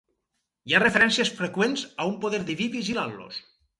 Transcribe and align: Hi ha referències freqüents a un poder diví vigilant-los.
Hi 0.69 0.73
ha 0.75 0.79
referències 0.83 1.31
freqüents 1.41 1.83
a 2.05 2.09
un 2.13 2.17
poder 2.25 2.41
diví 2.51 2.71
vigilant-los. 2.77 3.43